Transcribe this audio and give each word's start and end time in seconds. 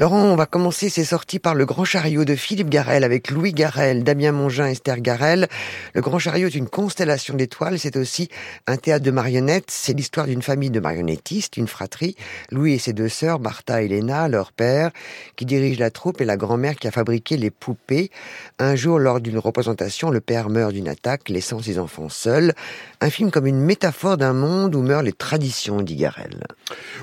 Laurent, 0.00 0.22
on 0.22 0.36
va 0.36 0.46
commencer 0.46 0.90
ces 0.90 1.04
sorties 1.04 1.40
par 1.40 1.56
Le 1.56 1.66
Grand 1.66 1.84
Chariot 1.84 2.24
de 2.24 2.36
Philippe 2.36 2.68
Garel 2.68 3.02
avec 3.02 3.32
Louis 3.32 3.52
Garel, 3.52 4.04
Damien 4.04 4.30
Mongin, 4.30 4.68
Esther 4.68 5.00
Garel. 5.00 5.48
Le 5.92 6.00
Grand 6.00 6.20
Chariot 6.20 6.46
est 6.46 6.54
une 6.54 6.68
constellation 6.68 7.34
d'étoiles, 7.34 7.80
c'est 7.80 7.96
aussi 7.96 8.28
un 8.68 8.76
théâtre 8.76 9.04
de 9.04 9.10
marionnettes. 9.10 9.72
C'est 9.72 9.94
l'histoire 9.94 10.26
d'une 10.26 10.40
famille 10.40 10.70
de 10.70 10.78
marionnettistes, 10.78 11.56
une 11.56 11.66
fratrie, 11.66 12.14
Louis 12.52 12.74
et 12.74 12.78
ses 12.78 12.92
deux 12.92 13.08
sœurs, 13.08 13.40
Martha 13.40 13.82
et 13.82 13.88
Léna, 13.88 14.28
leur 14.28 14.52
père, 14.52 14.92
qui 15.34 15.46
dirige 15.46 15.80
la 15.80 15.90
troupe 15.90 16.20
et 16.20 16.24
la 16.24 16.36
grand-mère 16.36 16.76
qui 16.76 16.86
a 16.86 16.92
fabriqué 16.92 17.36
les 17.36 17.50
poupées. 17.50 18.12
Un 18.60 18.76
jour, 18.76 19.00
lors 19.00 19.20
d'une 19.20 19.38
représentation, 19.38 20.10
le 20.10 20.20
père 20.20 20.48
meurt 20.48 20.72
d'une 20.72 20.86
attaque, 20.86 21.28
laissant 21.28 21.60
ses 21.60 21.80
enfants 21.80 22.08
seuls. 22.08 22.54
Un 23.00 23.10
film 23.10 23.32
comme 23.32 23.48
une 23.48 23.60
métaphore 23.60 24.16
d'un 24.16 24.32
monde 24.32 24.76
où 24.76 24.82
meurent 24.82 25.02
les 25.02 25.12
traditions, 25.12 25.82
dit 25.82 25.96
Garel. 25.96 26.44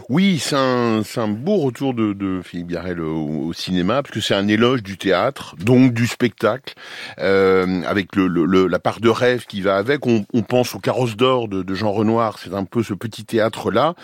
Oui, 0.07 0.39
c'est 0.39 0.55
un, 0.55 1.01
un 1.17 1.27
beau 1.27 1.71
de 1.71 2.41
Philippe 2.41 2.67
Garel 2.67 2.84
au, 2.93 3.53
cinéma, 3.53 4.01
parce 4.01 4.13
que 4.13 4.21
c'est 4.21 4.33
un 4.33 4.47
éloge 4.47 4.83
du 4.83 4.97
théâtre, 4.97 5.55
donc 5.59 5.93
du 5.93 6.07
spectacle, 6.07 6.73
euh, 7.19 7.81
avec 7.85 8.15
le, 8.15 8.27
la 8.67 8.79
part 8.79 8.99
de 8.99 9.09
rêve 9.09 9.45
qui 9.45 9.61
va 9.61 9.77
avec. 9.77 10.05
On, 10.05 10.23
pense 10.47 10.75
au 10.75 10.79
Carrosse 10.79 11.15
d'or 11.15 11.47
de, 11.47 11.73
Jean 11.73 11.91
Renoir, 11.91 12.37
c'est 12.37 12.53
un 12.53 12.65
peu 12.65 12.83
ce 12.83 12.93
petit 12.93 13.25
théâtre-là. 13.25 13.95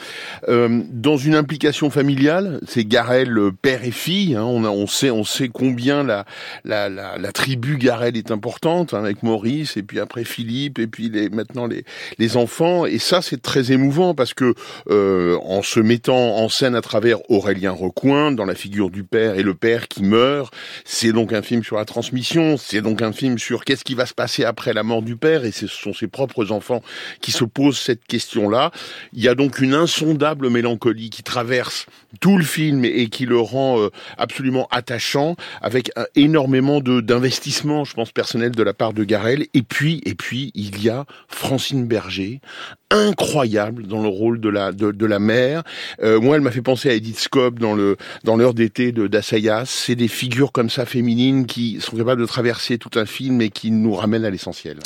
Euh, 0.49 0.81
dans 0.89 1.17
une 1.17 1.35
implication 1.35 1.89
familiale, 1.89 2.59
c'est 2.67 2.83
Garel 2.83 3.37
euh, 3.37 3.51
père 3.51 3.83
et 3.83 3.91
fille. 3.91 4.35
Hein, 4.35 4.43
on, 4.43 4.63
on 4.65 4.87
sait, 4.87 5.11
on 5.11 5.23
sait 5.23 5.49
combien 5.49 6.03
la, 6.03 6.25
la, 6.65 6.89
la, 6.89 7.31
tribu 7.31 7.77
Garel 7.77 8.17
est 8.17 8.31
importante, 8.31 8.93
hein, 8.93 9.03
avec 9.03 9.23
Maurice 9.23 9.77
et 9.77 9.83
puis 9.83 9.99
après 9.99 10.23
Philippe 10.23 10.79
et 10.79 10.87
puis 10.87 11.09
les, 11.09 11.29
maintenant 11.29 11.67
les, 11.67 11.85
les 12.17 12.37
enfants. 12.37 12.85
Et 12.85 12.97
ça, 12.97 13.21
c'est 13.21 13.41
très 13.41 13.71
émouvant 13.71 14.15
parce 14.15 14.33
que 14.33 14.55
en 14.89 15.61
se 15.61 15.79
mettant 15.79 16.37
en 16.37 16.49
scène 16.49 16.75
à 16.75 16.81
travers 16.81 17.17
Aurélien 17.29 17.71
Recoin 17.71 18.31
dans 18.31 18.45
la 18.45 18.55
figure 18.55 18.70
du 18.71 19.03
père 19.03 19.35
et 19.35 19.43
le 19.43 19.53
père 19.53 19.87
qui 19.87 20.03
meurt. 20.03 20.53
C'est 20.85 21.11
donc 21.11 21.33
un 21.33 21.41
film 21.41 21.63
sur 21.63 21.77
la 21.77 21.85
transmission, 21.85 22.57
c'est 22.57 22.81
donc 22.81 23.01
un 23.01 23.11
film 23.11 23.37
sur 23.37 23.65
qu'est-ce 23.65 23.83
qui 23.83 23.95
va 23.95 24.05
se 24.05 24.13
passer 24.13 24.43
après 24.43 24.73
la 24.73 24.83
mort 24.83 25.01
du 25.01 25.15
père, 25.15 25.45
et 25.45 25.51
ce 25.51 25.67
sont 25.67 25.93
ses 25.93 26.07
propres 26.07 26.51
enfants 26.51 26.81
qui 27.21 27.31
se 27.31 27.43
posent 27.43 27.77
cette 27.77 28.05
question-là. 28.05 28.71
Il 29.13 29.21
y 29.21 29.27
a 29.27 29.35
donc 29.35 29.59
une 29.59 29.73
insondable 29.73 30.49
mélancolie 30.49 31.09
qui 31.09 31.23
traverse 31.23 31.85
tout 32.19 32.37
le 32.37 32.43
film 32.43 32.85
et 32.85 33.07
qui 33.07 33.25
le 33.25 33.39
rend 33.39 33.79
euh, 33.79 33.89
absolument 34.17 34.67
attachant, 34.71 35.35
avec 35.61 35.91
énormément 36.15 36.81
d'investissement, 36.81 37.83
je 37.83 37.93
pense, 37.93 38.11
personnel 38.11 38.51
de 38.51 38.63
la 38.63 38.73
part 38.73 38.93
de 38.93 39.03
Garel. 39.03 39.45
Et 39.53 39.61
puis, 39.61 40.01
et 40.05 40.15
puis, 40.15 40.51
il 40.55 40.81
y 40.83 40.89
a 40.89 41.05
Francine 41.27 41.85
Berger, 41.85 42.41
incroyable 42.89 43.87
dans 43.87 44.01
le 44.01 44.09
rôle 44.09 44.39
de 44.39 44.49
la 44.49 44.71
de, 44.71 44.91
de 44.91 45.05
la 45.05 45.19
mère. 45.19 45.63
Euh, 46.01 46.19
moi, 46.19 46.35
elle 46.35 46.41
m'a 46.41 46.51
fait 46.51 46.61
penser 46.61 46.89
à 46.89 46.93
Edith 46.93 47.19
Scope 47.19 47.59
dans 47.59 47.73
le 47.73 47.97
dans 48.23 48.35
l'heure 48.35 48.53
d'été 48.61 48.91
de 48.91 49.07
d'Assayas. 49.07 49.65
C'est 49.65 49.95
des 49.95 50.07
figures 50.07 50.51
comme 50.51 50.69
ça 50.69 50.85
féminines 50.85 51.47
qui 51.47 51.81
sont 51.81 51.97
capables 51.97 52.21
de 52.21 52.27
traverser 52.27 52.77
tout 52.77 52.99
un 52.99 53.05
film 53.05 53.41
et 53.41 53.49
qui 53.49 53.71
nous 53.71 53.93
ramènent 53.95 54.25
à 54.25 54.29
l'essentiel. 54.29 54.77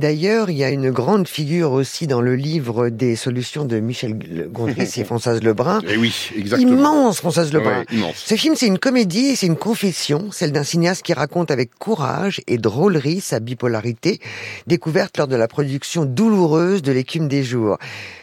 D'ailleurs, 0.00 0.48
il 0.48 0.56
y 0.56 0.64
a 0.64 0.70
une 0.70 0.90
grande 0.90 1.28
figure 1.28 1.72
aussi 1.72 2.06
dans 2.06 2.22
le 2.22 2.34
livre 2.34 2.88
des 2.88 3.16
solutions 3.16 3.66
de 3.66 3.80
Michel 3.80 4.16
Gondry 4.50 4.88
et 4.96 5.04
Françoise 5.04 5.42
Lebrun. 5.42 5.82
Et 5.82 5.90
eh 5.90 5.96
oui, 5.98 6.30
exactement. 6.34 6.72
Immense, 6.72 7.18
Françoise 7.18 7.52
Lebrun. 7.52 7.84
Ce 8.14 8.34
film, 8.34 8.54
c'est 8.56 8.66
une 8.66 8.78
comédie, 8.78 9.36
c'est 9.36 9.46
une 9.46 9.58
confession, 9.58 10.30
celle 10.32 10.52
d'un 10.52 10.64
cinéaste 10.64 11.02
qui 11.02 11.12
raconte 11.12 11.50
avec 11.50 11.78
courage 11.78 12.40
et 12.46 12.56
drôlerie 12.56 13.20
sa 13.20 13.40
bipolarité, 13.40 14.20
découverte 14.66 15.18
lors 15.18 15.28
de 15.28 15.36
la 15.36 15.48
production 15.48 16.06
douloureuse 16.06 16.80
de 16.80 16.92
l'écume 16.92 17.28
des 17.28 17.44
jours. 17.44 17.76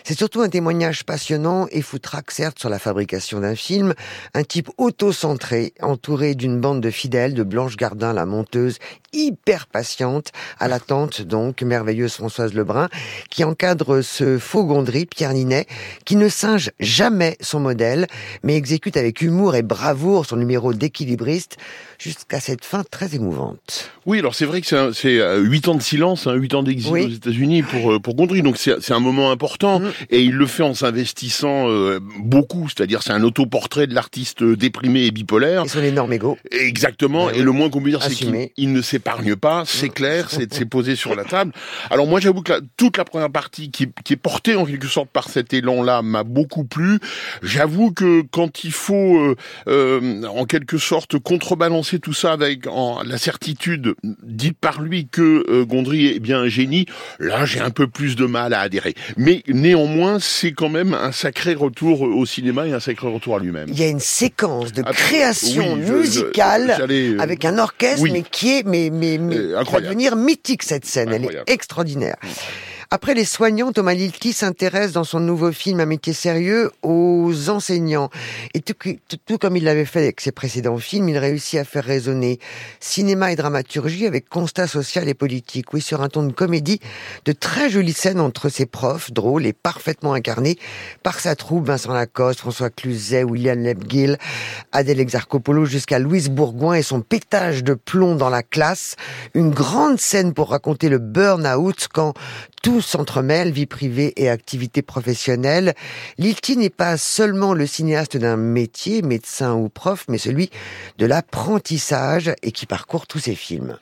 C'est 0.04 0.18
surtout 0.18 0.42
un 0.42 0.50
témoignage 0.50 1.04
passionnant 1.04 1.68
et 1.70 1.84
foutraque 1.84 2.32
certes 2.32 2.58
sur 2.58 2.70
la 2.70 2.80
fabrication 2.80 3.42
d'un 3.42 3.56
film, 3.56 3.94
un 4.34 4.44
type 4.44 4.70
auto-centré, 4.80 5.74
entouré 5.82 6.34
d'une 6.34 6.60
bande 6.60 6.82
de 6.82 6.90
fidèles, 6.90 7.36
de 7.36 7.44
Blanche 7.44 7.76
Gardin, 7.76 8.14
la 8.14 8.26
monteuse, 8.26 8.80
hyper 9.14 9.68
patiente, 9.68 10.32
à 10.60 10.68
l'attente 10.68 11.22
donc, 11.22 11.62
merveilleuse 11.68 12.14
Françoise 12.14 12.54
Lebrun, 12.54 12.90
qui 13.30 13.44
encadre 13.44 14.02
ce 14.02 14.38
faux 14.38 14.66
Gondry, 14.66 15.06
Pierre 15.06 15.34
Ninet, 15.34 15.68
qui 16.06 16.16
ne 16.16 16.30
singe 16.30 16.72
jamais 16.80 17.38
son 17.42 17.60
modèle, 17.60 18.08
mais 18.44 18.56
exécute 18.56 18.98
avec 18.98 19.22
humour 19.22 19.56
et 19.56 19.62
bravoure 19.62 20.26
son 20.26 20.38
numéro 20.38 20.74
d'équilibriste, 20.74 21.58
jusqu'à 22.00 22.40
cette 22.40 22.64
fin 22.64 22.84
très 22.84 23.16
émouvante. 23.16 23.92
Oui, 24.06 24.20
alors 24.20 24.36
c'est 24.36 24.46
vrai 24.46 24.62
que 24.62 24.92
c'est 24.94 25.20
euh, 25.20 25.40
huit 25.40 25.68
ans 25.68 25.76
de 25.76 25.82
silence, 25.82 26.28
hein, 26.28 26.34
huit 26.34 26.54
ans 26.54 26.64
d'exil 26.64 26.92
aux 26.92 27.10
États-Unis 27.10 27.64
pour 27.64 27.94
euh, 27.94 28.00
pour 28.00 28.16
Gondry, 28.16 28.42
donc 28.42 28.58
c'est 28.58 28.92
un 28.92 29.00
moment 29.00 29.32
important 29.32 29.80
mm. 29.80 29.92
et 30.12 30.22
il 30.22 30.34
le 30.34 30.46
fait 30.46 30.64
en 30.64 30.74
s'investissant 30.74 31.70
euh, 31.70 32.00
beaucoup, 32.20 32.68
c'est-à-dire 32.70 33.02
c'est 33.04 33.12
un 33.12 33.24
autoportrait 33.24 33.88
de 33.88 33.96
l'artiste 33.96 34.44
déprimé 34.44 35.06
et 35.06 35.12
bipolaire. 35.12 35.66
Et 35.66 35.70
son 35.70 35.84
énorme 35.84 36.14
ego. 36.14 36.38
Exactement. 36.52 37.30
et 37.30 37.42
le 37.42 37.52
moins 37.52 37.70
qu'on 37.70 37.82
puisse 37.82 37.98
dire, 37.98 38.04
c'est 38.04 38.16
qu'il 38.16 38.72
ne 38.72 38.82
s'épargne 38.82 39.36
pas. 39.36 39.64
C'est 39.66 39.88
mm. 39.88 39.94
clair, 39.94 40.30
c'est 40.30 40.66
posé 40.66 40.96
sur 40.96 41.16
la 41.16 41.24
table. 41.24 41.47
Alors 41.90 42.08
moi, 42.08 42.20
j'avoue 42.20 42.42
que 42.42 42.54
toute 42.78 42.98
la 42.98 43.06
première 43.06 43.32
partie 43.32 43.72
qui, 43.72 43.90
qui 44.04 44.14
est 44.14 44.18
portée 44.18 44.56
en 44.56 44.66
quelque 44.66 44.88
sorte 44.88 45.10
par 45.10 45.30
cet 45.30 45.54
élan-là 45.54 46.02
m'a 46.02 46.24
beaucoup 46.24 46.64
plu. 46.64 47.00
J'avoue 47.42 47.92
que 47.92 48.22
quand 48.32 48.64
il 48.64 48.72
faut 48.72 49.36
en 49.68 50.46
quelque 50.46 50.78
sorte 50.78 51.18
contrebalancer 51.20 52.00
tout 52.00 52.14
ça 52.14 52.34
avec 52.34 52.68
en, 52.68 53.04
la 53.04 53.18
certitude 53.18 53.96
dite 54.24 54.58
par 54.58 54.82
lui 54.82 55.08
que 55.08 55.46
euh, 55.50 55.66
Gondry 55.66 56.08
est 56.08 56.20
bien 56.20 56.40
un 56.40 56.48
génie, 56.48 56.86
là 57.20 57.46
j'ai 57.46 57.60
un 57.60 57.70
peu 57.70 57.88
plus 57.88 58.16
de 58.16 58.26
mal 58.26 58.54
à 58.54 58.62
adhérer. 58.62 58.96
Mais 59.18 59.44
néanmoins, 59.48 60.20
c'est 60.20 60.52
quand 60.52 60.70
même 60.70 60.94
un 60.94 61.12
sacré 61.12 61.54
retour 61.54 62.02
au 62.02 62.26
cinéma 62.26 62.68
et 62.68 62.74
un 62.74 62.80
sacré 62.80 63.08
retour 63.08 63.36
à 63.36 63.40
lui-même. 63.40 63.68
Il 63.70 63.80
y 63.80 63.84
a 63.84 63.88
une 63.88 64.00
séquence 64.00 64.72
de 64.72 64.82
création 64.84 65.76
musicale 65.76 66.78
euh, 66.90 67.20
avec 67.20 67.46
un 67.46 67.58
orchestre, 67.58 68.06
mais 68.12 68.24
qui 68.24 68.60
est 68.60 68.64
mais 68.66 68.90
mais, 68.92 69.18
mais 69.18 69.38
euh, 69.38 69.64
va 69.64 69.82
devenir 69.82 70.16
mythique 70.16 70.64
cette 70.64 70.86
scène. 70.86 71.14
Elle 71.14 71.26
est 71.26 71.37
extraordinaire. 71.46 72.18
Après 72.90 73.14
les 73.14 73.26
soignants, 73.26 73.74
Thomas 73.74 73.94
Lilti 73.94 74.32
s'intéresse 74.32 74.94
dans 74.94 75.04
son 75.04 75.20
nouveau 75.20 75.52
film 75.52 75.82
Un 75.82 75.86
métier 75.86 76.14
sérieux 76.14 76.72
aux 76.84 77.50
enseignants. 77.50 78.10
Et 78.54 78.62
tout, 78.62 79.38
comme 79.38 79.58
il 79.58 79.66
l'avait 79.66 79.84
fait 79.84 80.00
avec 80.00 80.22
ses 80.22 80.32
précédents 80.32 80.78
films, 80.78 81.10
il 81.10 81.18
réussit 81.18 81.60
à 81.60 81.66
faire 81.66 81.84
résonner 81.84 82.40
cinéma 82.80 83.34
et 83.34 83.36
dramaturgie 83.36 84.06
avec 84.06 84.30
constat 84.30 84.68
social 84.68 85.10
et 85.10 85.14
politique. 85.14 85.74
Oui, 85.74 85.82
sur 85.82 86.02
un 86.02 86.08
ton 86.08 86.24
de 86.24 86.32
comédie, 86.32 86.80
de 87.26 87.34
très 87.34 87.70
jolies 87.70 87.92
scènes 87.92 88.22
entre 88.22 88.48
ses 88.48 88.66
profs, 88.66 89.12
drôles 89.12 89.46
et 89.46 89.54
parfaitement 89.54 90.14
incarnés 90.14 90.58
par 91.04 91.20
sa 91.20 91.36
troupe, 91.36 91.66
Vincent 91.66 91.92
Lacoste, 91.92 92.40
François 92.40 92.70
Cluzet, 92.70 93.26
William 93.26 93.62
Lebguil, 93.62 94.18
Adèle 94.72 95.02
Exarchopoulos, 95.02 95.66
jusqu'à 95.66 96.00
Louise 96.00 96.30
Bourgoin 96.30 96.76
et 96.76 96.84
son 96.84 97.02
pétage 97.02 97.66
de 97.66 97.74
plomb 97.74 98.16
dans 98.16 98.30
la 98.30 98.44
classe. 98.44 98.96
Une 99.34 99.50
grande 99.50 100.00
scène 100.00 100.34
pour 100.34 100.52
raconter 100.52 100.88
le 100.88 101.00
burn-out 101.00 101.90
quand 101.94 102.14
tout 102.62 102.82
s'entremêle, 102.82 103.52
vie 103.52 103.66
privée 103.66 104.14
et 104.18 104.30
activité 104.30 104.82
professionnelle. 104.82 105.74
Lilti 106.18 106.58
n'est 106.58 106.70
pas 106.70 106.98
seulement 106.98 107.54
le 107.54 107.66
cinéaste 107.66 108.18
d'un 108.18 108.38
métier, 108.38 109.02
médecin 109.02 109.54
ou 109.54 109.70
prof, 109.70 110.06
mais 110.10 110.18
celui 110.18 110.50
de 110.98 111.06
l'apprentissage 111.06 112.32
et 112.44 112.52
qui 112.52 112.66
parcourt 112.66 113.08
tous 113.08 113.20
ses 113.20 113.36
films. 113.36 113.78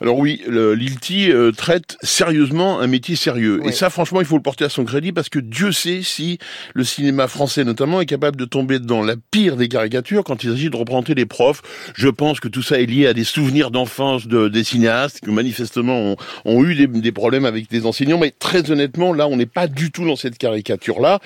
Alors 0.00 0.18
oui, 0.18 0.42
Lilti 0.48 1.30
euh, 1.30 1.52
traite 1.52 1.96
sérieusement 2.02 2.80
un 2.80 2.86
métier 2.86 3.16
sérieux. 3.16 3.60
Et 3.64 3.72
ça, 3.72 3.90
franchement, 3.90 4.20
il 4.20 4.26
faut 4.26 4.36
le 4.36 4.42
porter 4.42 4.64
à 4.64 4.68
son 4.68 4.84
crédit 4.84 5.12
parce 5.12 5.28
que 5.28 5.38
Dieu 5.38 5.72
sait 5.72 6.02
si 6.02 6.38
le 6.74 6.84
cinéma 6.84 7.28
français 7.28 7.64
notamment 7.64 8.00
est 8.00 8.06
capable 8.06 8.36
de 8.36 8.44
tomber 8.44 8.78
dans 8.78 9.02
la 9.02 9.14
pire 9.30 9.56
des 9.56 9.68
caricatures 9.68 10.24
quand 10.24 10.44
il 10.44 10.50
s'agit 10.50 10.70
de 10.70 10.76
représenter 10.76 11.14
les 11.14 11.26
profs. 11.26 11.62
Je 11.94 12.08
pense 12.08 12.40
que 12.40 12.48
tout 12.48 12.62
ça 12.62 12.80
est 12.80 12.86
lié 12.86 13.06
à 13.06 13.14
des 13.14 13.24
souvenirs 13.24 13.70
d'enfance 13.70 14.26
de, 14.26 14.48
des 14.48 14.64
cinéastes 14.64 15.20
qui 15.20 15.30
manifestement 15.30 16.16
ont, 16.44 16.64
eu 16.64 16.74
des, 16.74 16.86
des 16.86 17.12
problèmes 17.12 17.44
avec 17.44 17.70
des 17.70 17.86
enseignants. 17.86 18.15
Mais 18.18 18.30
très 18.30 18.70
honnêtement, 18.70 19.12
là, 19.12 19.28
on 19.28 19.36
n'est 19.36 19.46
pas 19.46 19.66
du 19.66 19.90
tout 19.90 20.06
dans 20.06 20.16
cette 20.16 20.38
caricature-là, 20.38 21.20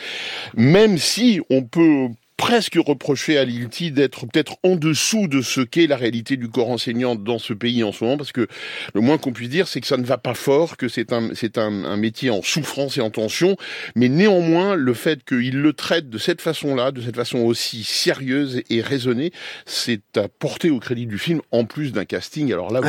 même 0.55 0.99
si 0.99 1.41
on 1.51 1.63
peut 1.63 2.09
presque 2.41 2.79
reprocher 2.83 3.37
à 3.37 3.45
Lilti 3.45 3.93
d'être 3.93 4.25
peut-être 4.27 4.57
en 4.63 4.75
dessous 4.75 5.29
de 5.29 5.43
ce 5.43 5.61
qu'est 5.61 5.87
la 5.87 5.99
réalité 5.99 6.39
du 6.39 6.49
corps 6.49 6.71
enseignant 6.71 7.15
dans 7.15 7.39
ce 7.39 7.53
pays 7.53 7.85
en 7.85 7.93
ce 7.93 8.03
moment, 8.03 8.17
parce 8.17 8.33
que 8.33 8.49
le 8.95 9.03
moins 9.03 9.19
qu'on 9.19 9.33
puisse 9.33 9.51
dire, 9.51 9.69
c'est 9.69 9.83
que 9.83 9.87
ça 9.87 9.99
ne 9.99 10.07
va 10.07 10.17
pas 10.17 10.33
fort, 10.33 10.79
que 10.79 10.89
c'est 10.89 11.13
un, 11.13 11.35
c'est 11.35 11.59
un, 11.59 11.85
un, 11.85 11.99
métier 11.99 12.31
en 12.31 12.41
souffrance 12.41 12.97
et 12.97 13.03
en 13.03 13.11
tension, 13.11 13.59
mais 13.95 14.09
néanmoins, 14.09 14.75
le 14.75 14.95
fait 14.95 15.23
qu'il 15.23 15.61
le 15.61 15.73
traite 15.75 16.09
de 16.09 16.17
cette 16.17 16.41
façon-là, 16.41 16.93
de 16.93 17.03
cette 17.03 17.15
façon 17.15 17.41
aussi 17.41 17.85
sérieuse 17.85 18.63
et 18.71 18.81
raisonnée, 18.81 19.33
c'est 19.67 20.17
à 20.17 20.29
porter 20.29 20.71
au 20.71 20.81
crédit 20.81 21.07
du 21.07 21.19
film, 21.19 21.43
en 21.51 21.67
plus 21.67 21.93
d'un 21.93 22.07
casting, 22.07 22.51
alors 22.55 22.73
là, 22.73 22.81
vous 22.81 22.89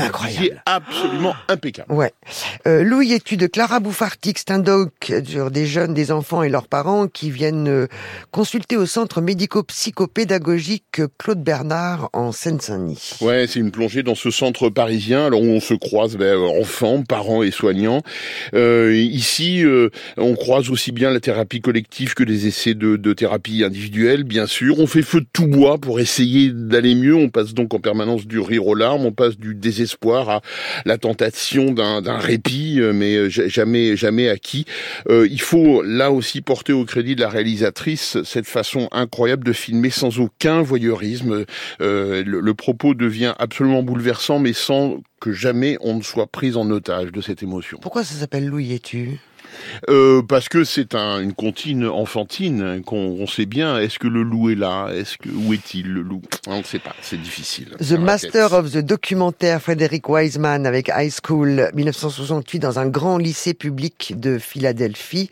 absolument 0.65 1.35
impeccable. 1.49 1.91
Ouais. 1.91 2.13
Euh, 2.67 2.83
Louis 2.83 3.11
étude 3.11 3.51
Clara 3.51 3.81
Bouffartic, 3.81 4.39
c'est 4.39 4.51
un 4.51 4.59
doc 4.59 5.11
sur 5.25 5.51
des 5.51 5.65
jeunes, 5.65 5.93
des 5.93 6.13
enfants 6.13 6.41
et 6.41 6.47
leurs 6.47 6.69
parents 6.69 7.07
qui 7.07 7.31
viennent 7.31 7.67
euh, 7.67 7.87
consulter 8.31 8.77
au 8.77 8.85
centre 8.85 9.19
médical 9.19 9.40
médico-psychopédagogique 9.41 11.01
Claude 11.17 11.43
Bernard 11.43 12.11
en 12.13 12.31
Seine-Saint-Denis. 12.31 13.13
Ouais, 13.21 13.47
c'est 13.47 13.59
une 13.59 13.71
plongée 13.71 14.03
dans 14.03 14.13
ce 14.13 14.29
centre 14.29 14.69
parisien, 14.69 15.25
alors 15.25 15.41
où 15.41 15.47
on 15.47 15.59
se 15.59 15.73
croise 15.73 16.15
ben, 16.15 16.37
enfants, 16.37 17.01
parents 17.01 17.41
et 17.41 17.49
soignants. 17.49 18.03
Euh, 18.53 18.95
ici, 18.95 19.65
euh, 19.65 19.89
on 20.17 20.35
croise 20.35 20.69
aussi 20.69 20.91
bien 20.91 21.09
la 21.09 21.19
thérapie 21.19 21.59
collective 21.59 22.13
que 22.13 22.23
les 22.23 22.45
essais 22.45 22.75
de, 22.75 22.97
de 22.97 23.13
thérapie 23.13 23.63
individuelle, 23.63 24.25
bien 24.25 24.45
sûr. 24.45 24.79
On 24.79 24.85
fait 24.85 25.01
feu 25.01 25.21
de 25.21 25.27
tout 25.33 25.47
bois 25.47 25.79
pour 25.79 25.99
essayer 25.99 26.51
d'aller 26.51 26.93
mieux. 26.93 27.15
On 27.15 27.29
passe 27.29 27.55
donc 27.55 27.73
en 27.73 27.79
permanence 27.79 28.27
du 28.27 28.39
rire 28.39 28.67
aux 28.67 28.75
larmes, 28.75 29.07
on 29.07 29.11
passe 29.11 29.37
du 29.39 29.55
désespoir 29.55 30.29
à 30.29 30.41
la 30.85 30.99
tentation 30.99 31.71
d'un 31.71 32.19
répit, 32.19 32.79
euh, 32.79 32.93
mais 32.93 33.31
jamais 33.31 33.97
jamais 33.97 34.29
acquis. 34.29 34.65
Euh, 35.09 35.27
il 35.31 35.41
faut 35.41 35.81
là 35.81 36.11
aussi 36.11 36.41
porter 36.41 36.73
au 36.73 36.85
crédit 36.85 37.15
de 37.15 37.21
la 37.21 37.29
réalisatrice 37.29 38.21
cette 38.23 38.45
façon 38.45 38.87
incroyable 38.91 39.30
de 39.37 39.53
filmer 39.53 39.89
sans 39.89 40.19
aucun 40.19 40.61
voyeurisme. 40.61 41.45
Euh, 41.81 42.23
le, 42.23 42.39
le 42.39 42.53
propos 42.53 42.93
devient 42.93 43.33
absolument 43.39 43.83
bouleversant, 43.83 44.39
mais 44.39 44.53
sans 44.53 45.01
que 45.19 45.31
jamais 45.31 45.77
on 45.81 45.95
ne 45.95 46.01
soit 46.01 46.27
pris 46.27 46.55
en 46.55 46.69
otage 46.69 47.11
de 47.11 47.21
cette 47.21 47.43
émotion. 47.43 47.79
Pourquoi 47.81 48.03
ça 48.03 48.15
s'appelle 48.15 48.47
Louis 48.47 48.79
tu 48.79 49.19
euh, 49.89 50.21
parce 50.21 50.49
que 50.49 50.63
c'est 50.63 50.95
un, 50.95 51.19
une 51.19 51.33
comptine 51.33 51.85
enfantine 51.85 52.81
qu'on 52.85 53.27
sait 53.27 53.45
bien. 53.45 53.79
Est-ce 53.79 53.99
que 53.99 54.07
le 54.07 54.23
loup 54.23 54.49
est 54.49 54.55
là? 54.55 54.89
Est-ce 54.93 55.17
que 55.17 55.29
où 55.29 55.53
est-il 55.53 55.91
le 55.91 56.01
loup? 56.01 56.21
On 56.47 56.59
ne 56.59 56.63
sait 56.63 56.79
pas. 56.79 56.95
C'est 57.01 57.21
difficile. 57.21 57.69
The 57.79 57.93
Master 57.93 58.53
of 58.53 58.71
the 58.71 58.77
Documentaire 58.77 59.61
Frederick 59.61 60.07
Wiseman 60.09 60.65
avec 60.65 60.91
High 60.95 61.11
School 61.23 61.69
1968 61.73 62.59
dans 62.59 62.79
un 62.79 62.87
grand 62.87 63.17
lycée 63.17 63.53
public 63.53 64.13
de 64.17 64.37
Philadelphie. 64.37 65.29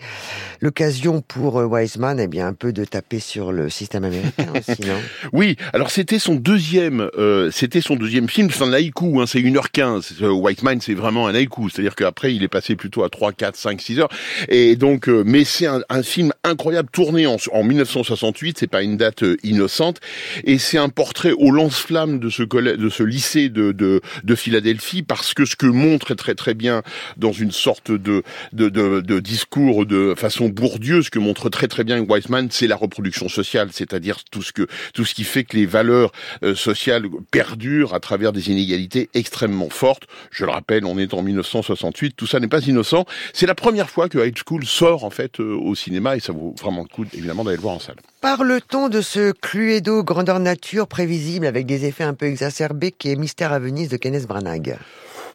L'occasion 0.62 1.22
pour 1.22 1.60
euh, 1.60 1.66
Wiseman, 1.66 2.20
eh 2.20 2.28
bien, 2.28 2.48
un 2.48 2.54
peu 2.54 2.74
de 2.74 2.84
taper 2.86 3.20
sur 3.20 3.52
le 3.52 3.70
système 3.70 4.04
américain 4.04 4.52
aussi, 4.56 4.82
non? 4.88 4.98
Oui. 5.34 5.56
Alors 5.74 5.92
c'était 5.92 6.20
son 6.20 6.36
deuxième, 6.36 7.10
euh, 7.18 7.50
c'était 7.52 7.82
son 7.82 7.96
deuxième 7.96 8.30
film. 8.30 8.50
C'est 8.52 8.64
un 8.64 8.74
haïku. 8.74 9.22
Hein, 9.22 9.26
c'est 9.28 9.40
1h15. 9.40 10.26
Wiseman, 10.26 10.82
c'est 10.82 10.94
vraiment 10.94 11.28
un 11.28 11.36
haïku. 11.36 11.70
C'est-à-dire 11.70 11.96
qu'après, 11.96 12.34
il 12.34 12.44
est 12.44 12.50
passé 12.50 12.76
plutôt 12.76 13.04
à 13.04 13.10
3, 13.10 13.32
4, 13.34 13.56
5, 13.56 13.82
6 13.82 14.00
heures. 14.00 14.09
Et 14.48 14.76
donc, 14.76 15.08
euh, 15.10 15.24
mais 15.26 15.44
c'est 15.44 15.68
un, 15.68 15.82
un, 15.90 16.04
film 16.04 16.32
incroyable 16.44 16.90
tourné 16.92 17.28
en, 17.28 17.38
en 17.52 17.64
1968. 17.64 18.58
C'est 18.60 18.68
pas 18.68 18.82
une 18.82 18.98
date 18.98 19.24
euh, 19.24 19.38
innocente, 19.44 20.00
et 20.44 20.58
c'est 20.58 20.78
un 20.78 20.90
portrait 20.90 21.32
au 21.32 21.52
lance-flamme 21.52 22.20
de 22.20 22.30
ce 22.30 22.44
collège, 22.44 22.78
de 22.78 22.90
ce 22.90 23.04
lycée 23.04 23.50
de, 23.50 23.72
de, 23.72 24.02
de 24.24 24.36
Philadelphie, 24.36 25.04
parce 25.04 25.34
que 25.34 25.46
ce 25.46 25.56
que 25.56 25.66
montre 25.66 26.14
très 26.16 26.36
très 26.36 26.54
bien 26.54 26.84
dans 27.18 27.32
une 27.32 27.52
sorte 27.52 27.92
de 27.92 28.24
de, 28.54 28.70
de, 28.70 29.02
de 29.02 29.20
discours 29.20 29.86
de 29.86 30.14
façon 30.18 30.50
bourdieuse, 30.50 31.06
ce 31.06 31.10
que 31.12 31.20
montre 31.20 31.50
très 31.50 31.68
très 31.68 31.84
bien 31.84 32.00
Weissman, 32.00 32.48
c'est 32.52 32.68
la 32.68 32.76
reproduction 32.76 33.30
sociale, 33.30 33.70
c'est-à-dire 33.72 34.18
tout 34.32 34.42
ce 34.42 34.52
que 34.52 34.68
tout 34.94 35.06
ce 35.06 35.14
qui 35.14 35.24
fait 35.24 35.44
que 35.44 35.58
les 35.58 35.66
valeurs 35.66 36.12
euh, 36.44 36.56
sociales 36.56 37.06
perdurent 37.32 37.94
à 37.94 38.00
travers 38.00 38.34
des 38.34 38.50
inégalités 38.50 39.10
extrêmement 39.14 39.70
fortes. 39.70 40.04
Je 40.32 40.46
le 40.46 40.52
rappelle, 40.52 40.86
on 40.86 40.98
est 40.98 41.14
en 41.14 41.22
1968, 41.22 42.16
tout 42.16 42.28
ça 42.28 42.40
n'est 42.40 42.48
pas 42.48 42.62
innocent. 42.62 43.06
C'est 43.34 43.46
la 43.46 43.56
première 43.56 43.90
fois 43.90 43.99
que 44.08 44.18
High 44.18 44.38
School 44.38 44.66
sort 44.66 45.04
en 45.04 45.10
fait 45.10 45.40
euh, 45.40 45.56
au 45.56 45.76
cinéma 45.76 46.16
et 46.16 46.20
ça 46.20 46.32
vaut 46.32 46.56
vraiment 46.60 46.84
le 46.84 46.88
coup 46.88 47.06
évidemment 47.14 47.44
d'aller 47.44 47.58
le 47.58 47.62
voir 47.62 47.76
en 47.76 47.80
salle. 47.80 47.98
Parle-t-on 48.22 48.88
de 48.88 49.02
ce 49.02 49.32
Cluedo 49.32 50.04
grandeur 50.04 50.40
nature 50.40 50.88
prévisible 50.88 51.46
avec 51.46 51.66
des 51.66 51.86
effets 51.86 52.04
un 52.04 52.14
peu 52.14 52.28
exacerbés 52.28 52.92
qui 52.92 53.12
est 53.12 53.16
Mystère 53.16 53.52
à 53.52 53.60
Venise 53.60 53.90
de 53.90 53.98
Kenneth 53.98 54.28
Branagh? 54.28 54.78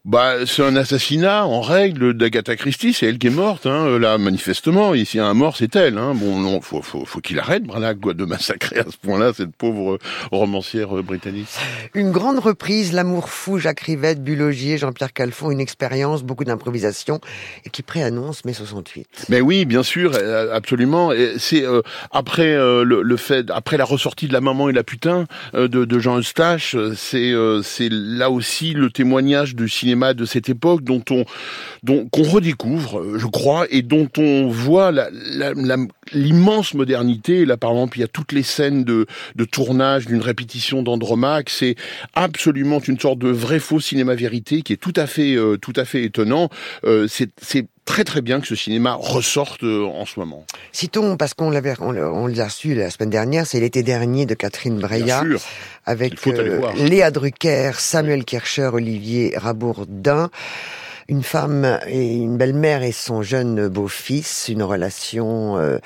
Bah, 0.05 0.45
c'est 0.45 0.63
un 0.63 0.77
assassinat 0.77 1.47
en 1.47 1.63
règle 1.63 2.13
d'Agatha 2.13 2.57
Christie, 2.57 2.93
c'est 2.93 3.07
elle 3.07 3.17
qui 3.17 3.29
est 3.29 3.31
morte, 3.31 3.65
hein, 3.65 3.99
là, 3.99 4.19
manifestement. 4.19 4.93
A 4.93 5.19
un 5.25 5.35
mort, 5.35 5.57
c'est 5.57 5.75
elle. 5.77 5.97
Hein. 5.97 6.13
Bon, 6.15 6.39
non, 6.39 6.61
faut, 6.61 6.83
faut, 6.83 7.07
faut 7.07 7.21
qu'il 7.21 7.39
arrête, 7.39 7.63
Branagh, 7.63 7.99
quoi, 8.01 8.13
de 8.13 8.25
massacrer 8.27 8.81
à 8.81 8.85
ce 8.85 8.99
point-là 8.99 9.33
cette 9.35 9.57
pauvre 9.57 9.99
romancière 10.31 10.99
euh, 10.99 11.03
britannique. 11.03 11.49
Une 11.95 12.11
grande 12.11 12.39
reprise, 12.39 12.93
L'amour 12.93 13.31
fou, 13.31 13.59
Jacques 13.59 13.81
Rivette, 13.81 14.23
Bulogier, 14.23 14.77
Jean-Pierre 14.77 15.15
Calfon, 15.15 15.51
une 15.51 15.61
expérience, 15.61 16.23
beaucoup 16.23 16.45
d'improvisation, 16.45 17.21
et 17.65 17.71
qui 17.71 17.83
préannonce 17.83 18.45
mai 18.45 18.53
68. 18.53 19.27
Mais 19.31 19.41
oui, 19.41 19.65
bien 19.65 19.83
sûr, 19.83 20.13
euh, 20.15 20.55
absolument. 20.55 21.13
C'est 21.39 21.65
euh, 21.65 21.81
après 22.11 22.55
le, 22.55 23.01
le, 23.03 23.17
fait, 23.17 23.51
après 23.51 23.79
la 23.79 23.87
ressortie 23.87 24.29
de 24.29 24.35
La 24.35 24.43
maman 24.43 24.69
et 24.69 24.73
la 24.73 24.85
putain 24.85 25.25
de, 25.55 25.67
de 25.67 25.99
Jean 25.99 26.19
Eustache, 26.19 26.77
c'est 26.95 27.33
c'est 27.63 27.89
là 27.91 28.31
aussi 28.31 28.75
le 28.75 28.91
témoignage 28.91 29.55
du 29.55 29.69
cinéma 29.69 29.94
de 29.95 30.25
cette 30.25 30.49
époque 30.49 30.83
dont 30.83 31.03
on 31.11 31.25
dont 31.83 32.09
qu'on 32.11 32.23
redécouvre, 32.23 33.01
euh, 33.01 33.19
je 33.19 33.27
crois, 33.27 33.67
et 33.71 33.83
dont 33.83 34.09
on 34.17 34.49
voit 34.49 34.93
l'immense 36.13 36.75
modernité. 36.75 37.45
Là, 37.45 37.57
par 37.57 37.73
exemple, 37.73 37.99
il 37.99 38.01
y 38.01 38.05
a 38.05 38.09
toutes 38.09 38.33
les 38.33 38.43
scènes 38.43 38.85
de, 38.85 39.07
de 39.37 39.45
tournage 39.45 40.07
d'une 40.07 40.21
répétition 40.21 40.83
d'Andromaque. 40.83 41.51
C'est 41.51 41.77
absolument 42.15 42.81
une 42.81 42.99
sorte 42.99 43.19
de 43.19 43.29
vrai 43.29 43.59
faux 43.59 43.81
cinéma 43.81 44.15
vérité 44.15 44.63
qui 44.63 44.73
est 44.73 44.79
tout 44.79 44.95
à 44.97 45.07
fait 45.07 45.37
euh, 45.37 45.57
tout 45.57 45.75
à 45.77 45.85
fait 45.85 46.05
étonnant. 46.05 46.49
Euh, 46.85 47.07
c'est 47.09 47.69
très 47.95 48.03
très 48.03 48.23
bien 48.23 48.41
que 48.41 48.49
ce 48.49 48.57
cinéma 48.57 48.95
ressorte 48.95 49.63
en 49.63 50.05
ce 50.05 50.19
moment. 50.19 50.45
Citons, 50.73 51.17
parce 51.17 51.33
qu'on 51.33 51.49
l'avait, 51.49 51.75
on, 51.79 52.27
l'a 52.27 52.45
reçu 52.45 52.75
la 52.75 52.91
semaine 52.91 53.11
dernière, 53.11 53.47
c'est 53.47 53.61
l'été 53.61 53.85
dernier 53.85 54.27
de 54.27 54.35
Catherine 54.35 54.81
Breillat, 54.81 55.23
avec 55.87 56.15
Léa 56.77 57.13
Drucker, 57.13 57.71
Samuel 57.79 58.25
Kircher, 58.25 58.71
Olivier 58.73 59.35
Rabourdin 59.37 60.29
une 61.07 61.23
femme 61.23 61.79
et 61.87 62.15
une 62.15 62.39
belle-mère 62.39 62.83
et 62.83 62.91
son 62.91 63.23
jeune 63.23 63.69
beau-fils, 63.69 64.49
une 64.49 64.63
relation 64.63 65.59
euh, 65.59 65.77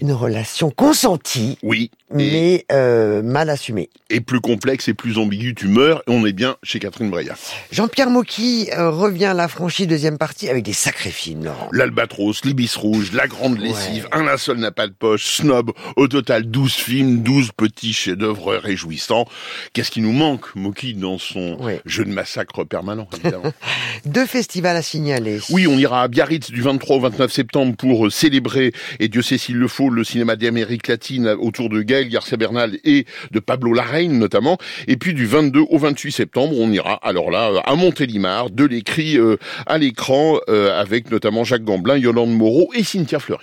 une 0.00 0.12
relation 0.12 0.70
consentie. 0.70 1.58
Oui. 1.62 1.90
Mais 2.12 2.64
euh, 2.72 3.22
mal 3.22 3.50
assumée. 3.50 3.88
Et 4.08 4.20
plus 4.20 4.40
complexe 4.40 4.88
et 4.88 4.94
plus 4.94 5.16
ambiguë, 5.16 5.54
tu 5.54 5.68
meurs, 5.68 6.02
et 6.08 6.10
on 6.10 6.26
est 6.26 6.32
bien 6.32 6.56
chez 6.64 6.80
Catherine 6.80 7.08
Breillat. 7.08 7.36
Jean-Pierre 7.70 8.10
Mocky 8.10 8.68
euh, 8.76 8.90
revient 8.90 9.26
à 9.26 9.34
la 9.34 9.46
franchise 9.46 9.86
deuxième 9.86 10.18
partie 10.18 10.48
avec 10.48 10.64
des 10.64 10.72
sacrés 10.72 11.10
films, 11.10 11.44
Laurent. 11.44 11.68
L'Albatros, 11.70 12.44
l'Ibis 12.44 12.72
Rouge, 12.74 13.12
La 13.12 13.28
Grande 13.28 13.58
Lessive, 13.58 14.08
Un 14.10 14.24
linceul 14.24 14.58
n'a 14.58 14.72
pas 14.72 14.88
de 14.88 14.92
poche, 14.92 15.36
Snob, 15.36 15.70
au 15.94 16.08
total 16.08 16.50
12 16.50 16.72
films, 16.72 17.22
12 17.22 17.50
petits 17.56 17.92
chefs-d'œuvre 17.92 18.56
réjouissants. 18.56 19.26
Qu'est-ce 19.72 19.92
qui 19.92 20.00
nous 20.00 20.12
manque, 20.12 20.52
Mocky, 20.56 20.94
dans 20.94 21.18
son 21.18 21.58
jeu 21.84 22.04
de 22.04 22.10
massacre 22.10 22.64
permanent, 22.64 23.06
évidemment? 23.22 23.52
Deux 24.04 24.26
festivals 24.26 24.76
à 24.76 24.82
signaler. 24.82 25.38
Oui, 25.50 25.68
on 25.68 25.78
ira 25.78 26.02
à 26.02 26.08
Biarritz 26.08 26.50
du 26.50 26.62
23 26.62 26.96
au 26.96 27.00
29 27.00 27.32
septembre 27.32 27.76
pour 27.76 28.06
euh, 28.06 28.10
célébrer, 28.10 28.72
et 28.98 29.06
Dieu 29.06 29.22
sait 29.22 29.38
s'il 29.38 29.56
le 29.56 29.68
faut, 29.68 29.89
le 29.94 30.04
cinéma 30.04 30.36
d'Amérique 30.36 30.88
latine 30.88 31.28
autour 31.38 31.68
de 31.68 31.82
Gaël 31.82 32.08
Garcia 32.08 32.36
Bernal 32.36 32.78
et 32.84 33.06
de 33.30 33.40
Pablo 33.40 33.72
Larraine 33.72 34.18
notamment. 34.18 34.58
Et 34.88 34.96
puis 34.96 35.14
du 35.14 35.26
22 35.26 35.60
au 35.68 35.78
28 35.78 36.12
septembre, 36.12 36.54
on 36.58 36.70
ira 36.70 36.94
alors 37.02 37.30
là 37.30 37.50
à 37.64 37.74
Montélimar, 37.74 38.50
de 38.50 38.64
l'écrit 38.64 39.18
euh, 39.18 39.36
à 39.66 39.78
l'écran, 39.78 40.38
euh, 40.48 40.78
avec 40.78 41.10
notamment 41.10 41.44
Jacques 41.44 41.64
Gamblin, 41.64 41.96
Yolande 41.96 42.32
Moreau 42.32 42.70
et 42.74 42.82
Cynthia 42.82 43.18
Fleury. 43.18 43.38